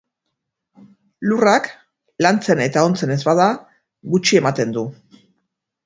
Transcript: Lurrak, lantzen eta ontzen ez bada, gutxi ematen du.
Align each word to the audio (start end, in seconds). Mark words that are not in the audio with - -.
Lurrak, 1.31 1.69
lantzen 2.27 2.65
eta 2.67 2.83
ontzen 2.89 3.15
ez 3.17 3.21
bada, 3.31 3.51
gutxi 4.15 4.45
ematen 4.45 4.79
du. 4.79 4.89